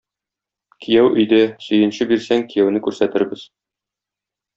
[0.85, 3.45] Кияү өйдә, сөенче бирсәң, кияүне күрсәтербез.